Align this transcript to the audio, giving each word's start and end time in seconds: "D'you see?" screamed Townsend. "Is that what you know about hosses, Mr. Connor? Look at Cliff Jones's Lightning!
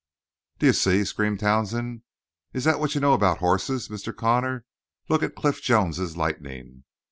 "D'you 0.57 0.73
see?" 0.73 1.03
screamed 1.05 1.41
Townsend. 1.41 2.01
"Is 2.53 2.63
that 2.63 2.79
what 2.79 2.95
you 2.95 3.01
know 3.01 3.13
about 3.13 3.37
hosses, 3.37 3.87
Mr. 3.87 4.15
Connor? 4.15 4.65
Look 5.09 5.21
at 5.21 5.35
Cliff 5.35 5.61
Jones's 5.61 6.17
Lightning! 6.17 6.85